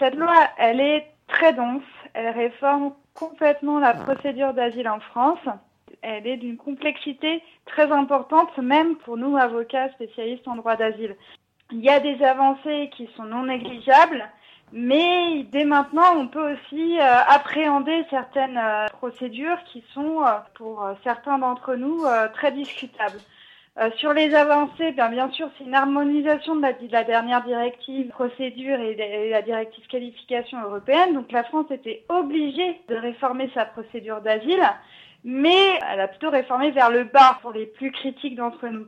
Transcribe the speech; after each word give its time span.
cette 0.00 0.16
loi, 0.16 0.48
elle 0.56 0.80
est 0.80 1.06
très 1.28 1.52
dense. 1.52 1.82
Elle 2.14 2.30
réforme 2.30 2.92
complètement 3.14 3.78
la 3.78 3.94
procédure 3.94 4.54
d'asile 4.54 4.88
en 4.88 4.98
France. 4.98 5.46
Elle 6.02 6.26
est 6.26 6.38
d'une 6.38 6.56
complexité 6.56 7.42
très 7.66 7.92
importante, 7.92 8.56
même 8.58 8.96
pour 8.96 9.16
nous, 9.16 9.36
avocats 9.36 9.90
spécialistes 9.90 10.48
en 10.48 10.56
droit 10.56 10.76
d'asile. 10.76 11.14
Il 11.70 11.80
y 11.80 11.90
a 11.90 12.00
des 12.00 12.20
avancées 12.24 12.90
qui 12.96 13.08
sont 13.16 13.24
non 13.24 13.44
négligeables, 13.44 14.28
mais 14.72 15.44
dès 15.52 15.64
maintenant, 15.64 16.16
on 16.16 16.28
peut 16.28 16.54
aussi 16.54 16.98
euh, 16.98 17.18
appréhender 17.28 18.04
certaines 18.08 18.58
euh, 18.58 18.86
procédures 18.86 19.58
qui 19.72 19.84
sont, 19.92 20.24
euh, 20.24 20.30
pour 20.54 20.88
certains 21.04 21.38
d'entre 21.38 21.74
nous, 21.74 22.04
très 22.34 22.52
discutables. 22.52 23.20
Sur 23.96 24.12
les 24.12 24.34
avancées, 24.34 24.92
bien, 24.92 25.08
bien 25.08 25.30
sûr, 25.30 25.48
c'est 25.56 25.64
une 25.64 25.74
harmonisation 25.74 26.56
de 26.56 26.62
la, 26.62 26.72
de 26.72 26.92
la, 26.92 27.04
dernière 27.04 27.42
directive 27.44 28.08
procédure 28.08 28.78
et 28.78 29.30
la 29.30 29.42
directive 29.42 29.86
qualification 29.86 30.60
européenne. 30.62 31.14
Donc 31.14 31.32
la 31.32 31.44
France 31.44 31.70
était 31.70 32.04
obligée 32.08 32.80
de 32.88 32.96
réformer 32.96 33.50
sa 33.54 33.64
procédure 33.64 34.20
d'asile, 34.20 34.62
mais 35.24 35.78
elle 35.90 36.00
a 36.00 36.08
plutôt 36.08 36.30
réformé 36.30 36.72
vers 36.72 36.90
le 36.90 37.04
bas 37.04 37.38
pour 37.42 37.52
les 37.52 37.66
plus 37.66 37.92
critiques 37.92 38.36
d'entre 38.36 38.68
nous. 38.68 38.86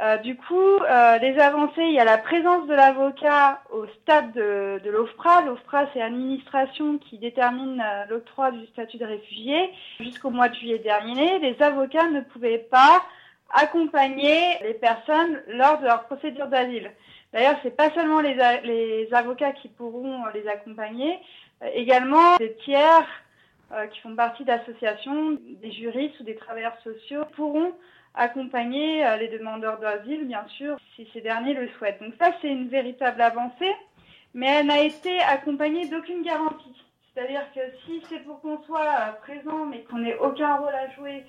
Euh, 0.00 0.16
du 0.18 0.36
coup, 0.36 0.54
euh, 0.54 1.18
les 1.18 1.38
avancées, 1.38 1.82
il 1.82 1.92
y 1.92 2.00
a 2.00 2.04
la 2.04 2.16
présence 2.16 2.66
de 2.66 2.74
l'avocat 2.74 3.60
au 3.70 3.86
stade 4.00 4.32
de, 4.32 4.80
de 4.82 4.90
l'OFPRA. 4.90 5.42
L'OFPRA, 5.42 5.86
c'est 5.92 5.98
l'administration 5.98 6.98
qui 6.98 7.18
détermine 7.18 7.80
euh, 7.80 8.04
l'octroi 8.08 8.52
du 8.52 8.66
statut 8.68 8.96
de 8.96 9.04
réfugié. 9.04 9.70
Jusqu'au 10.00 10.30
mois 10.30 10.48
de 10.48 10.54
juillet 10.54 10.78
dernier, 10.78 11.38
les 11.40 11.60
avocats 11.62 12.08
ne 12.08 12.22
pouvaient 12.22 12.66
pas 12.70 13.02
accompagner 13.52 14.58
les 14.62 14.74
personnes 14.74 15.42
lors 15.48 15.78
de 15.78 15.84
leur 15.84 16.04
procédure 16.04 16.46
d'asile. 16.46 16.90
D'ailleurs, 17.32 17.56
c'est 17.62 17.76
pas 17.76 17.90
seulement 17.90 18.20
les, 18.20 19.08
avocats 19.12 19.52
qui 19.52 19.68
pourront 19.68 20.26
les 20.34 20.46
accompagner, 20.48 21.18
également 21.74 22.36
des 22.36 22.54
tiers 22.64 23.06
qui 23.90 24.00
font 24.00 24.14
partie 24.14 24.44
d'associations, 24.44 25.38
des 25.62 25.72
juristes 25.72 26.20
ou 26.20 26.24
des 26.24 26.34
travailleurs 26.34 26.76
sociaux 26.84 27.24
pourront 27.34 27.72
accompagner 28.14 29.04
euh, 29.06 29.16
les 29.16 29.28
demandeurs 29.28 29.78
d'asile, 29.78 30.26
bien 30.26 30.46
sûr, 30.56 30.76
si 30.96 31.08
ces 31.12 31.20
derniers 31.20 31.54
le 31.54 31.68
souhaitent. 31.78 32.02
Donc 32.02 32.14
ça, 32.20 32.32
c'est 32.40 32.48
une 32.48 32.68
véritable 32.68 33.20
avancée, 33.20 33.74
mais 34.34 34.46
elle 34.46 34.66
n'a 34.66 34.80
été 34.80 35.20
accompagnée 35.20 35.88
d'aucune 35.88 36.22
garantie. 36.22 36.82
C'est-à-dire 37.14 37.44
que 37.54 37.60
si 37.84 38.02
c'est 38.08 38.20
pour 38.20 38.40
qu'on 38.40 38.62
soit 38.62 38.80
euh, 38.80 39.12
présent, 39.22 39.66
mais 39.66 39.82
qu'on 39.84 39.98
n'ait 39.98 40.18
aucun 40.18 40.56
rôle 40.56 40.74
à 40.74 40.90
jouer 40.90 41.24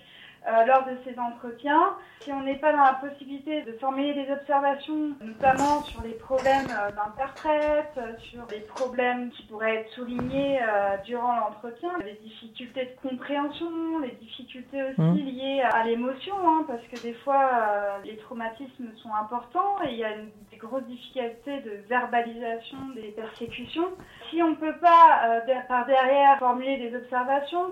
euh, 0.46 0.66
lors 0.66 0.84
de 0.84 0.98
ces 1.06 1.18
entretiens. 1.18 1.96
Si 2.20 2.34
on 2.34 2.42
n'est 2.42 2.58
pas 2.58 2.74
dans 2.74 2.84
la 2.84 2.96
possibilité 2.96 3.62
de 3.62 3.72
formuler 3.74 4.14
des 4.14 4.30
observations, 4.30 5.12
notamment 5.22 5.82
sur 5.84 6.02
les 6.04 6.16
problèmes 6.16 6.68
euh, 6.70 6.92
d'interprète, 6.92 7.94
euh, 7.98 8.18
sur 8.30 8.42
les 8.52 8.60
problèmes 8.60 9.30
qui 9.32 9.44
pourraient 9.44 9.76
être 9.82 9.90
soulignés 9.92 10.60
durant 11.06 11.36
l'entretien, 11.38 11.92
les 12.04 12.20
difficultés 12.24 12.86
de 12.86 13.10
compréhension, 13.10 14.00
les 14.00 14.12
difficultés 14.12 14.84
aussi 14.84 15.02
mmh. 15.02 15.16
liées 15.16 15.62
à 15.62 15.84
l'émotion, 15.86 16.36
hein, 16.46 16.66
parce 16.68 16.84
que 16.88 17.02
des 17.02 17.14
fois 17.14 18.00
les 18.04 18.18
traumatismes 18.18 18.92
sont 19.02 19.14
importants 19.14 19.82
et 19.86 19.92
il 19.92 19.98
y 19.98 20.04
a 20.04 20.16
une, 20.16 20.30
des 20.52 20.58
grosses 20.58 20.86
difficultés 20.86 21.62
de 21.62 21.88
verbalisation 21.88 22.78
des 22.96 23.12
persécutions. 23.12 23.90
Si 24.30 24.42
on 24.42 24.52
ne 24.52 24.56
peut 24.56 24.78
pas 24.80 25.42
par 25.68 25.86
derrière 25.86 26.38
formuler 26.40 26.78
des 26.78 26.96
observations, 26.96 27.72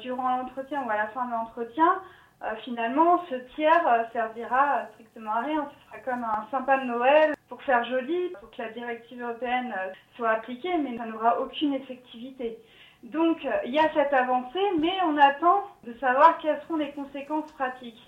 durant 0.00 0.38
l'entretien 0.38 0.82
ou 0.84 0.90
à 0.90 0.96
la 0.96 1.08
fin 1.08 1.26
de 1.26 1.32
l'entretien, 1.32 2.00
euh, 2.42 2.54
finalement, 2.64 3.24
ce 3.30 3.36
tiers 3.54 3.86
euh, 3.88 4.02
servira 4.12 4.86
strictement 4.92 5.32
à 5.32 5.40
rien. 5.40 5.68
Ce 5.72 5.86
sera 5.86 5.98
comme 6.00 6.22
un 6.22 6.46
sympa 6.50 6.78
de 6.78 6.84
Noël 6.84 7.34
pour 7.48 7.62
faire 7.62 7.82
joli, 7.84 8.30
pour 8.40 8.50
que 8.50 8.60
la 8.60 8.70
directive 8.70 9.22
européenne 9.22 9.74
soit 10.16 10.30
appliquée, 10.30 10.76
mais 10.76 10.98
ça 10.98 11.06
n'aura 11.06 11.40
aucune 11.40 11.72
effectivité. 11.72 12.58
Donc, 13.04 13.46
il 13.64 13.72
y 13.72 13.78
a 13.78 13.88
cette 13.94 14.12
avancée, 14.12 14.58
mais 14.80 14.92
on 15.06 15.16
attend 15.16 15.64
de 15.84 15.92
savoir 15.94 16.38
quelles 16.38 16.60
seront 16.62 16.76
les 16.76 16.90
conséquences 16.90 17.50
pratiques. 17.52 18.02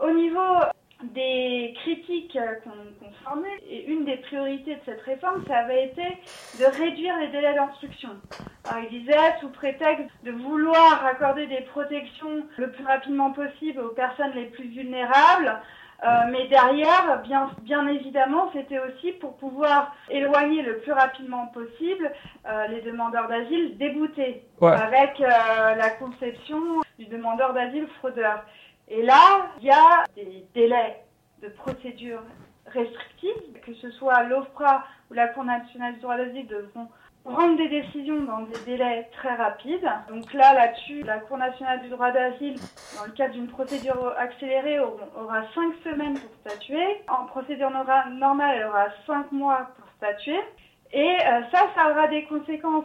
Au 0.00 0.10
niveau 0.10 0.56
des 1.02 1.74
critiques 1.82 2.38
qu'on 2.62 3.10
formule, 3.24 3.50
et 3.68 3.86
une 3.86 4.04
des 4.04 4.18
priorités 4.18 4.76
de 4.76 4.80
cette 4.84 5.02
réforme, 5.02 5.44
ça 5.46 5.58
avait 5.58 5.86
été 5.86 6.04
de 6.60 6.64
réduire 6.64 7.18
les 7.18 7.28
délais 7.28 7.54
d'instruction. 7.54 8.10
Il 8.82 9.00
disait, 9.00 9.16
sous 9.40 9.48
prétexte 9.48 10.08
de 10.24 10.32
vouloir 10.32 11.04
accorder 11.04 11.46
des 11.46 11.62
protections 11.62 12.46
le 12.56 12.70
plus 12.70 12.84
rapidement 12.84 13.32
possible 13.32 13.80
aux 13.80 13.94
personnes 13.94 14.32
les 14.34 14.46
plus 14.46 14.68
vulnérables, 14.68 15.60
euh, 16.02 16.08
mais 16.30 16.46
derrière, 16.48 17.20
bien, 17.22 17.50
bien 17.62 17.86
évidemment, 17.86 18.50
c'était 18.54 18.78
aussi 18.78 19.12
pour 19.12 19.36
pouvoir 19.36 19.94
éloigner 20.08 20.62
le 20.62 20.78
plus 20.78 20.92
rapidement 20.92 21.46
possible 21.48 22.10
euh, 22.46 22.66
les 22.68 22.80
demandeurs 22.80 23.28
d'asile 23.28 23.76
déboutés, 23.76 24.44
avec 24.62 25.20
euh, 25.20 25.74
la 25.74 25.90
conception 25.90 26.80
du 26.98 27.06
demandeur 27.06 27.52
d'asile 27.52 27.86
fraudeur. 27.98 28.44
Et 28.88 29.02
là, 29.02 29.50
il 29.58 29.66
y 29.66 29.70
a 29.70 30.04
des 30.16 30.46
délais 30.54 31.02
de 31.42 31.48
procédure 31.48 32.22
restrictifs, 32.66 33.60
que 33.62 33.74
ce 33.74 33.90
soit 33.92 34.22
l'OFPRA 34.24 34.84
ou 35.10 35.14
la 35.14 35.28
Cour 35.28 35.44
nationale 35.44 35.94
du 35.94 36.00
droit 36.00 36.16
d'asile 36.16 36.46
devront 36.46 36.88
prendre 37.24 37.56
des 37.56 37.68
décisions 37.68 38.22
dans 38.24 38.40
des 38.40 38.58
délais 38.64 39.08
très 39.12 39.34
rapides. 39.34 39.88
Donc 40.08 40.32
là, 40.32 40.54
là-dessus, 40.54 41.02
la 41.02 41.18
Cour 41.18 41.38
nationale 41.38 41.82
du 41.82 41.88
droit 41.88 42.10
d'asile, 42.10 42.56
dans 42.98 43.06
le 43.06 43.12
cadre 43.12 43.34
d'une 43.34 43.48
procédure 43.48 44.14
accélérée, 44.18 44.80
aura 44.80 45.42
cinq 45.54 45.74
semaines 45.84 46.18
pour 46.18 46.30
statuer. 46.40 47.02
En 47.08 47.26
procédure 47.26 47.70
normale, 47.70 48.56
elle 48.56 48.66
aura 48.66 48.86
cinq 49.06 49.30
mois 49.32 49.70
pour 49.76 49.86
statuer. 49.96 50.40
Et 50.92 51.16
euh, 51.24 51.42
ça, 51.52 51.68
ça 51.74 51.90
aura 51.90 52.08
des 52.08 52.24
conséquences. 52.24 52.84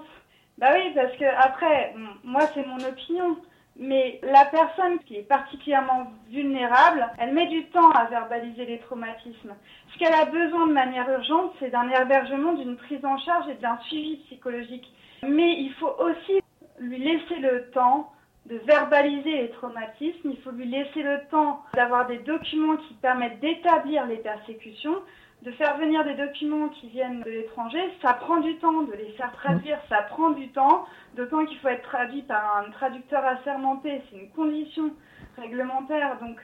Bah 0.58 0.68
oui, 0.74 0.92
parce 0.94 1.16
que 1.18 1.26
après, 1.26 1.94
moi, 2.24 2.42
c'est 2.54 2.66
mon 2.66 2.78
opinion. 2.78 3.38
Mais 3.78 4.20
la 4.24 4.46
personne 4.46 5.00
qui 5.06 5.18
est 5.18 5.28
particulièrement 5.28 6.12
vulnérable, 6.30 7.08
elle 7.18 7.34
met 7.34 7.48
du 7.48 7.66
temps 7.68 7.92
à 7.92 8.06
verbaliser 8.06 8.66
les 8.66 8.80
traumatismes. 8.80 9.54
Ce 9.92 10.00
qu'elle 10.00 10.14
a 10.14 10.26
besoin 10.26 10.68
de 10.68 10.74
manière 10.74 11.10
urgente, 11.10 11.54
c'est 11.60 11.72
d'un 11.72 11.90
hébergement, 11.90 12.54
d'une 12.54 12.78
prise 12.78 13.04
en 13.04 13.18
charge 13.18 13.50
et 13.50 13.56
d'un 13.56 13.78
suivi 13.88 14.18
psychologique. 14.28 14.88
Mais 15.28 15.60
il 15.60 15.74
faut 15.74 15.94
aussi 16.00 16.42
lui 16.80 17.00
laisser 17.00 17.36
le 17.40 17.70
temps 17.72 18.12
de 18.46 18.58
verbaliser 18.58 19.42
les 19.42 19.50
traumatismes, 19.50 20.30
il 20.32 20.38
faut 20.42 20.52
lui 20.52 20.68
laisser 20.68 21.02
le 21.02 21.20
temps 21.32 21.64
d'avoir 21.74 22.06
des 22.08 22.20
documents 22.20 22.78
qui 22.78 22.94
permettent 22.96 23.40
d'établir 23.40 24.06
les 24.06 24.18
persécutions, 24.18 24.98
de 25.42 25.52
faire 25.52 25.78
venir 25.78 26.04
des 26.04 26.16
documents 26.16 26.70
qui 26.70 26.90
viennent 26.90 27.22
de 27.22 27.30
l'étranger, 27.30 27.82
ça 28.02 28.14
prend 28.14 28.38
du 28.38 28.58
temps 28.58 28.82
de 28.84 28.94
les 28.94 29.12
faire 29.12 29.32
traduire, 29.34 29.78
ça 29.90 30.02
prend 30.04 30.32
du 30.32 30.50
temps, 30.50 30.86
d'autant 31.16 31.46
qu'il 31.46 31.58
faut 31.60 31.68
être 31.68 31.88
traduit 31.88 32.24
par 32.24 32.58
un 32.58 32.72
traducteur 32.72 33.24
assermenté, 33.24 34.02
c'est 34.10 34.18
une 34.18 34.30
condition 34.30 34.92
réglementaire, 35.38 36.18
donc 36.20 36.40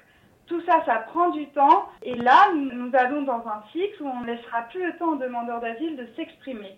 tout 0.46 0.62
ça, 0.68 0.84
ça 0.86 0.96
prend 0.98 1.30
du 1.30 1.48
temps, 1.48 1.88
et 2.04 2.16
là, 2.16 2.52
nous 2.54 2.92
allons 2.94 3.22
dans 3.22 3.48
un 3.48 3.64
cycle 3.72 4.04
où 4.04 4.08
on 4.08 4.22
ne 4.22 4.28
laissera 4.28 4.64
plus 4.64 4.86
le 4.86 4.98
temps 4.98 5.14
aux 5.14 5.16
demandeurs 5.16 5.62
d'asile 5.62 5.96
de 5.96 6.08
s'exprimer. 6.16 6.78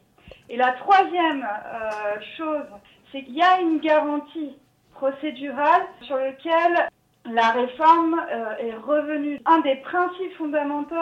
Et 0.49 0.57
la 0.57 0.73
troisième 0.73 1.43
euh, 1.43 1.89
chose, 2.37 2.65
c'est 3.11 3.23
qu'il 3.23 3.35
y 3.35 3.41
a 3.41 3.59
une 3.61 3.79
garantie 3.79 4.55
procédurale 4.93 5.83
sur 6.01 6.17
laquelle 6.17 6.87
la 7.25 7.51
réforme 7.51 8.21
euh, 8.29 8.55
est 8.57 8.75
revenue. 8.75 9.39
Un 9.45 9.59
des 9.61 9.75
principes 9.77 10.33
fondamentaux, 10.37 10.95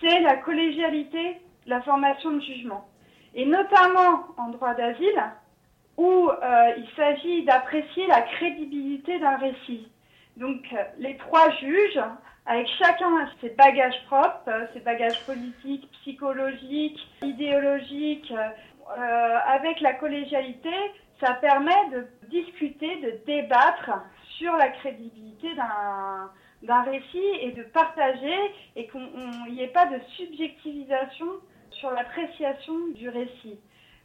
c'est 0.00 0.20
la 0.20 0.36
collégialité, 0.36 1.40
la 1.66 1.80
formation 1.82 2.32
de 2.32 2.40
jugement. 2.40 2.86
Et 3.34 3.46
notamment 3.46 4.26
en 4.36 4.48
droit 4.48 4.74
d'asile, 4.74 5.22
où 5.96 6.28
euh, 6.28 6.72
il 6.76 6.88
s'agit 6.96 7.44
d'apprécier 7.44 8.06
la 8.06 8.22
crédibilité 8.22 9.18
d'un 9.18 9.36
récit. 9.36 9.88
Donc 10.36 10.62
les 10.98 11.16
trois 11.16 11.50
juges, 11.60 12.00
avec 12.46 12.68
chacun 12.78 13.28
ses 13.40 13.50
bagages 13.50 14.04
propres, 14.06 14.48
euh, 14.48 14.66
ses 14.74 14.80
bagages 14.80 15.24
politiques, 15.24 15.88
psychologiques, 16.00 17.00
idéologiques, 17.22 18.32
euh, 18.32 19.38
avec 19.46 19.80
la 19.80 19.94
collégialité, 19.94 20.74
ça 21.20 21.34
permet 21.34 21.88
de 21.92 22.06
discuter, 22.42 22.96
de 22.96 23.20
débattre 23.26 23.90
sur 24.38 24.52
la 24.56 24.68
crédibilité 24.68 25.54
d'un 25.54 26.30
d'un 26.64 26.82
récit 26.82 27.30
et 27.40 27.52
de 27.52 27.62
partager 27.62 28.38
et 28.76 28.86
qu'il 28.88 29.08
n'y 29.50 29.62
ait 29.62 29.68
pas 29.68 29.86
de 29.86 30.00
subjectivisation 30.16 31.26
sur 31.70 31.90
l'appréciation 31.90 32.74
du 32.94 33.08
récit. 33.08 33.58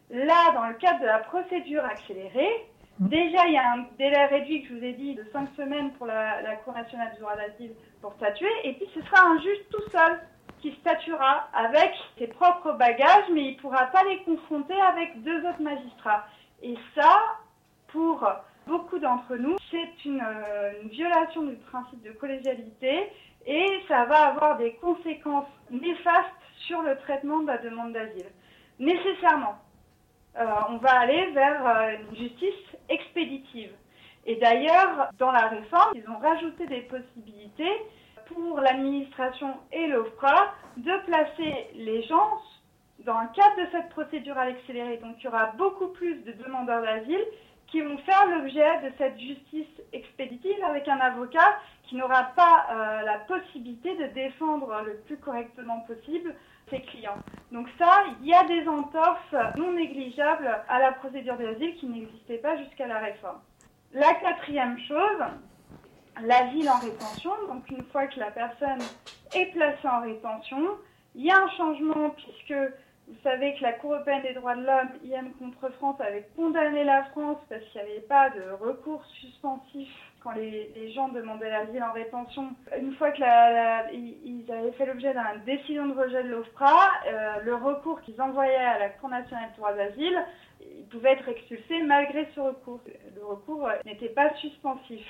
Là, 0.09 0.51
dans 0.53 0.65
le 0.65 0.73
cadre 0.75 0.99
de 1.01 1.05
la 1.05 1.19
procédure 1.19 1.85
accélérée, 1.85 2.65
mmh. 2.99 3.07
déjà 3.07 3.47
il 3.47 3.53
y 3.53 3.57
a 3.57 3.73
un 3.73 3.85
délai 3.97 4.25
réduit 4.25 4.63
que 4.63 4.69
je 4.69 4.73
vous 4.73 4.83
ai 4.83 4.93
dit 4.93 5.15
de 5.15 5.23
5 5.31 5.49
semaines 5.55 5.91
pour 5.93 6.07
la, 6.07 6.55
Cour 6.63 6.73
nationale 6.73 7.13
du 7.13 7.21
droit 7.21 7.35
d'asile 7.35 7.73
pour 8.01 8.13
statuer, 8.13 8.51
et 8.63 8.73
puis 8.73 8.89
ce 8.93 9.01
sera 9.01 9.27
un 9.27 9.39
juge 9.39 9.59
tout 9.71 9.89
seul 9.91 10.19
qui 10.61 10.73
statuera 10.81 11.47
avec 11.53 11.93
ses 12.17 12.27
propres 12.27 12.73
bagages, 12.73 13.29
mais 13.31 13.45
il 13.45 13.55
ne 13.55 13.61
pourra 13.61 13.85
pas 13.87 14.03
les 14.03 14.21
confronter 14.23 14.79
avec 14.81 15.21
deux 15.23 15.39
autres 15.47 15.61
magistrats. 15.61 16.25
Et 16.61 16.75
ça, 16.95 17.38
pour 17.91 18.27
beaucoup 18.67 18.99
d'entre 18.99 19.35
nous, 19.35 19.57
c'est 19.71 20.05
une, 20.05 20.21
euh, 20.21 20.81
une, 20.83 20.89
violation 20.89 21.43
du 21.43 21.55
principe 21.55 22.01
de 22.03 22.11
collégialité 22.11 23.11
et 23.45 23.81
ça 23.87 24.05
va 24.05 24.27
avoir 24.27 24.57
des 24.57 24.73
conséquences 24.75 25.47
néfastes 25.71 26.29
sur 26.67 26.81
le 26.81 26.97
traitement 26.97 27.39
de 27.39 27.47
la 27.47 27.57
demande 27.57 27.93
d'asile. 27.93 28.29
Nécessairement. 28.79 29.57
on 30.69 30.77
va 30.77 30.99
aller 30.99 31.31
vers 31.31 31.99
une 31.99 32.15
justice 32.15 32.77
expéditive. 32.87 33.71
Et 34.25 34.35
d'ailleurs, 34.35 35.09
dans 35.17 35.31
la 35.31 35.47
réforme, 35.47 35.93
ils 35.95 36.09
ont 36.09 36.19
rajouté 36.19 36.67
des 36.67 36.81
possibilités 36.81 37.71
pour 38.27 38.59
l'administration 38.59 39.55
et 39.71 39.87
l'OFPRA 39.87 40.53
de 40.77 41.05
placer 41.05 41.67
les 41.75 42.03
gens 42.03 42.39
dans 43.05 43.21
le 43.21 43.27
cadre 43.35 43.65
de 43.65 43.71
cette 43.71 43.89
procédure 43.89 44.37
accélérée. 44.37 44.97
Donc 44.97 45.15
il 45.19 45.23
y 45.25 45.27
aura 45.27 45.47
beaucoup 45.57 45.87
plus 45.87 46.15
de 46.23 46.31
demandeurs 46.33 46.81
d'asile 46.81 47.25
qui 47.71 47.81
vont 47.81 47.97
faire 47.99 48.25
l'objet 48.27 48.81
de 48.83 48.91
cette 48.97 49.19
justice 49.19 49.67
expéditive 49.93 50.63
avec 50.63 50.87
un 50.87 50.99
avocat 50.99 51.59
qui 51.83 51.95
n'aura 51.95 52.23
pas 52.35 52.67
euh, 52.71 53.01
la 53.01 53.19
possibilité 53.19 53.95
de 53.95 54.05
défendre 54.13 54.81
le 54.85 54.97
plus 55.05 55.17
correctement 55.17 55.79
possible 55.81 56.35
ses 56.69 56.81
clients. 56.81 57.17
Donc 57.51 57.67
ça, 57.77 58.03
il 58.21 58.27
y 58.27 58.33
a 58.33 58.43
des 58.43 58.67
entorses 58.67 59.57
non 59.57 59.73
négligeables 59.73 60.49
à 60.67 60.79
la 60.79 60.91
procédure 60.93 61.37
d'asile 61.37 61.75
qui 61.75 61.87
n'existaient 61.87 62.37
pas 62.37 62.57
jusqu'à 62.57 62.87
la 62.87 62.99
réforme. 62.99 63.39
La 63.93 64.13
quatrième 64.15 64.77
chose, 64.87 65.23
l'asile 66.23 66.69
en 66.69 66.79
rétention. 66.79 67.31
Donc 67.47 67.69
une 67.69 67.83
fois 67.85 68.07
que 68.07 68.19
la 68.19 68.31
personne 68.31 68.81
est 69.33 69.51
placée 69.53 69.87
en 69.87 70.01
rétention, 70.01 70.77
il 71.15 71.25
y 71.25 71.31
a 71.31 71.37
un 71.37 71.49
changement 71.57 72.11
puisque 72.11 72.53
vous 73.09 73.17
savez 73.23 73.55
que 73.55 73.63
la 73.63 73.73
Cour 73.73 73.95
européenne 73.95 74.21
des 74.21 74.33
droits 74.33 74.55
de 74.55 74.63
l'homme, 74.63 74.89
IM 75.03 75.31
contre 75.39 75.73
France, 75.77 75.99
avait 75.99 76.27
condamné 76.35 76.83
la 76.83 77.05
France 77.05 77.39
parce 77.49 77.63
qu'il 77.63 77.81
n'y 77.81 77.91
avait 77.91 78.01
pas 78.01 78.29
de 78.29 78.51
recours 78.61 79.03
suspensif 79.19 79.89
quand 80.21 80.31
les, 80.31 80.91
gens 80.93 81.09
demandaient 81.09 81.49
l'asile 81.49 81.81
en 81.81 81.91
rétention. 81.91 82.51
Une 82.79 82.93
fois 82.95 83.11
qu'ils 83.11 83.23
avaient 83.23 84.71
fait 84.73 84.85
l'objet 84.85 85.13
d'une 85.13 85.43
décision 85.45 85.87
de 85.87 85.93
rejet 85.93 86.23
de 86.23 86.29
l'OFPRA, 86.29 86.89
euh, 87.07 87.35
le 87.45 87.55
recours 87.55 87.99
qu'ils 88.01 88.21
envoyaient 88.21 88.55
à 88.55 88.77
la 88.77 88.89
Cour 88.89 89.09
nationale 89.09 89.49
des 89.49 89.57
droits 89.57 89.73
d'asile, 89.73 90.25
il 90.61 90.85
pouvait 90.89 91.13
être 91.13 91.27
expulsé 91.29 91.81
malgré 91.83 92.27
ce 92.35 92.39
recours. 92.41 92.81
Le 93.15 93.25
recours 93.25 93.69
n'était 93.85 94.09
pas 94.09 94.33
suspensif. 94.35 95.05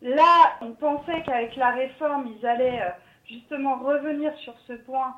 Là, 0.00 0.56
on 0.62 0.72
pensait 0.72 1.22
qu'avec 1.26 1.54
la 1.56 1.70
réforme, 1.70 2.28
ils 2.38 2.46
allaient 2.46 2.80
euh, 2.80 2.90
justement 3.28 3.76
revenir 3.76 4.34
sur 4.38 4.54
ce 4.66 4.72
point 4.72 5.16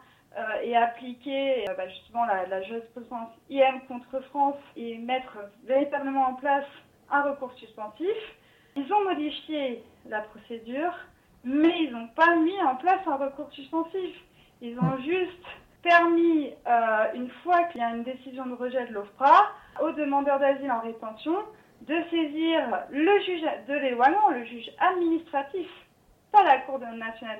et 0.62 0.76
appliquer 0.76 1.69
euh, 1.69 1.75
bah, 1.76 1.88
justement 1.88 2.25
la, 2.26 2.46
la 2.46 2.62
jurisprudence 2.62 3.30
IM 3.50 3.80
contre 3.88 4.20
France 4.30 4.56
et 4.76 4.98
mettre 4.98 5.38
véritablement 5.64 6.28
en 6.28 6.34
place 6.34 6.66
un 7.10 7.22
recours 7.22 7.52
suspensif. 7.54 8.16
Ils 8.76 8.92
ont 8.92 9.04
modifié 9.04 9.82
la 10.08 10.20
procédure, 10.20 10.92
mais 11.44 11.84
ils 11.84 11.90
n'ont 11.90 12.08
pas 12.08 12.36
mis 12.36 12.60
en 12.62 12.76
place 12.76 13.00
un 13.06 13.16
recours 13.16 13.50
suspensif. 13.52 14.14
Ils 14.60 14.78
ont 14.78 14.98
juste 15.02 15.44
permis, 15.82 16.52
une 17.14 17.30
fois 17.42 17.64
qu'il 17.64 17.80
y 17.80 17.84
a 17.84 17.94
une 17.94 18.02
décision 18.02 18.46
de 18.46 18.54
rejet 18.54 18.86
de 18.88 18.92
l'OFPRA, 18.92 19.50
aux 19.80 19.92
demandeurs 19.92 20.38
d'asile 20.38 20.70
en 20.70 20.80
rétention 20.80 21.36
de 21.82 21.94
saisir 22.10 22.60
le 22.90 23.20
juge 23.20 23.42
de 23.69 23.75
l'éloignement, 23.75 24.30
le 24.30 24.44
juge 24.44 24.70
administratif, 24.78 25.69
pas 26.32 26.42
la 26.44 26.58
Cour 26.58 26.78
nationale 26.78 27.38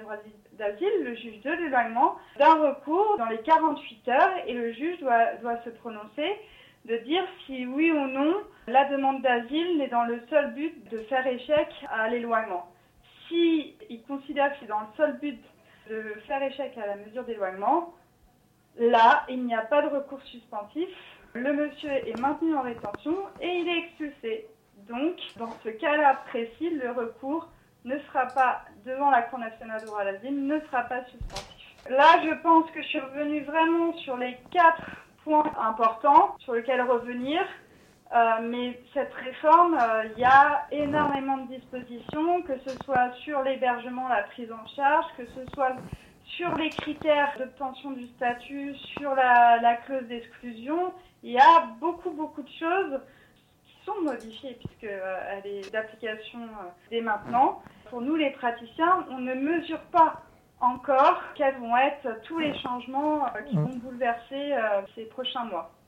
d'asile, 0.53 1.05
le 1.05 1.15
juge 1.15 1.41
de 1.43 1.51
l'éloignement, 1.51 2.17
d'un 2.39 2.55
recours 2.55 3.17
dans 3.19 3.27
les 3.27 3.39
48 3.39 4.09
heures 4.09 4.33
et 4.47 4.55
le 4.55 4.73
juge 4.73 4.99
doit, 5.01 5.35
doit 5.43 5.59
se 5.65 5.71
prononcer 5.71 6.37
de 6.85 6.97
dire 6.99 7.25
si 7.45 7.67
oui 7.67 7.91
ou 7.91 8.07
non 8.07 8.37
la 8.67 8.85
demande 8.87 9.23
d'asile 9.23 9.81
est 9.81 9.89
dans 9.89 10.05
le 10.05 10.21
seul 10.31 10.55
but 10.55 10.89
de 10.91 10.99
faire 11.01 11.27
échec 11.27 11.69
à 11.91 12.09
l'éloignement. 12.09 12.67
Si 13.29 13.75
il 13.91 14.03
considère 14.05 14.53
que 14.53 14.57
c'est 14.61 14.67
dans 14.67 14.81
le 14.81 14.87
seul 14.97 15.19
but 15.19 15.41
de 15.91 16.15
faire 16.27 16.43
échec 16.43 16.77
à 16.79 16.87
la 16.87 16.97
mesure 16.97 17.25
d'éloignement, 17.25 17.95
là, 18.79 19.25
il 19.29 19.45
n'y 19.45 19.55
a 19.55 19.63
pas 19.63 19.83
de 19.83 19.89
recours 19.89 20.23
suspensif 20.23 20.89
le 21.35 21.53
monsieur 21.53 21.91
est 21.91 22.19
maintenu 22.21 22.55
en 22.57 22.63
rétention 22.63 23.15
et 23.41 23.49
il 23.49 23.69
est 23.69 23.79
expulsé. 23.79 24.47
Donc, 24.89 25.17
dans 25.37 25.53
ce 25.65 25.69
cas-là 25.69 26.23
précis, 26.29 26.71
le 26.71 26.91
recours 26.93 27.49
ne 27.89 27.99
sera 28.01 28.27
pas 28.27 28.63
devant 28.85 29.11
la 29.11 29.23
Cour 29.23 29.39
nationale 29.39 29.81
de 29.81 29.87
droit 29.87 30.01
à 30.01 30.13
ne 30.13 30.61
sera 30.61 30.83
pas 30.83 31.05
suspensif. 31.05 31.75
Là, 31.89 32.21
je 32.23 32.35
pense 32.43 32.71
que 32.71 32.83
je 32.83 32.89
suis 32.89 33.01
revenue 33.01 33.43
vraiment 33.43 33.95
sur 33.99 34.17
les 34.17 34.37
quatre 34.51 34.83
points 35.25 35.51
importants 35.61 36.37
sur 36.41 36.55
lesquels 36.55 36.83
revenir. 36.83 37.41
Euh, 38.15 38.41
mais 38.43 38.81
cette 38.95 39.13
réforme, 39.13 39.77
euh, 39.79 40.05
il 40.17 40.21
y 40.21 40.25
a 40.25 40.67
énormément 40.71 41.37
de 41.39 41.49
dispositions, 41.49 42.41
que 42.43 42.59
ce 42.67 42.75
soit 42.85 43.13
sur 43.23 43.43
l'hébergement, 43.43 44.09
la 44.09 44.23
prise 44.23 44.51
en 44.51 44.67
charge, 44.75 45.05
que 45.19 45.27
ce 45.27 45.53
soit 45.53 45.77
sur 46.25 46.55
les 46.55 46.71
critères 46.71 47.35
d'obtention 47.39 47.91
du 47.91 48.07
statut, 48.17 48.75
sur 48.99 49.15
la 49.15 49.77
clause 49.85 50.05
d'exclusion, 50.09 50.93
il 51.23 51.33
y 51.33 51.39
a 51.39 51.67
beaucoup, 51.81 52.11
beaucoup 52.11 52.43
de 52.43 52.51
choses 52.59 53.01
modifiées 54.11 54.55
puisqu'elle 54.55 55.01
euh, 55.03 55.41
est 55.45 55.73
d'application 55.73 56.41
euh, 56.41 56.69
dès 56.91 57.01
maintenant. 57.01 57.63
Pour 57.91 58.01
nous, 58.01 58.17
les 58.17 58.31
praticiens, 58.31 59.07
on 59.11 59.19
ne 59.19 59.35
mesure 59.35 59.81
pas 59.93 60.23
encore 60.61 61.23
quels 61.35 61.57
vont 61.57 61.77
être 61.77 62.21
tous 62.25 62.39
les 62.39 62.57
changements 62.59 63.27
euh, 63.27 63.43
qui 63.43 63.57
mmh. 63.57 63.65
vont 63.65 63.77
bouleverser 63.77 64.55
ces 64.95 65.05
prochains 65.05 65.45
mois. 65.45 65.71